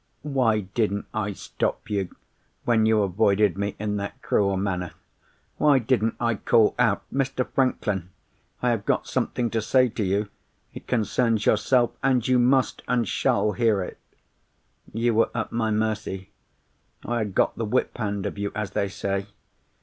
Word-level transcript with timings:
"Why 0.23 0.61
didn't 0.61 1.05
I 1.13 1.33
stop 1.33 1.87
you, 1.87 2.15
when 2.65 2.87
you 2.87 3.03
avoided 3.03 3.55
me 3.55 3.75
in 3.77 3.97
that 3.97 4.19
cruel 4.23 4.57
manner? 4.57 4.93
Why 5.57 5.77
didn't 5.77 6.15
I 6.19 6.33
call 6.37 6.73
out, 6.79 7.03
'Mr. 7.13 7.47
Franklin, 7.47 8.09
I 8.63 8.71
have 8.71 8.83
got 8.83 9.05
something 9.05 9.51
to 9.51 9.61
say 9.61 9.89
to 9.89 10.03
you; 10.03 10.29
it 10.73 10.87
concerns 10.87 11.45
yourself, 11.45 11.91
and 12.01 12.27
you 12.27 12.39
must, 12.39 12.81
and 12.87 13.07
shall, 13.07 13.51
hear 13.51 13.83
it?' 13.83 13.99
You 14.91 15.13
were 15.13 15.29
at 15.35 15.51
my 15.51 15.69
mercy—I 15.69 17.17
had 17.19 17.35
got 17.35 17.55
the 17.55 17.63
whip 17.65 17.95
hand 17.95 18.25
of 18.25 18.39
you, 18.39 18.51
as 18.55 18.71
they 18.71 18.89
say. 18.89 19.27